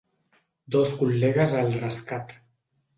[0.77, 2.39] Dos col·legues al rescat.